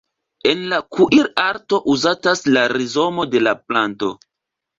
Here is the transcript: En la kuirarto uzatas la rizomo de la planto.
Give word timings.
En 0.51 0.61
la 0.69 0.77
kuirarto 0.95 1.79
uzatas 1.97 2.41
la 2.57 2.65
rizomo 2.75 3.27
de 3.37 3.45
la 3.45 3.55
planto. 3.69 4.13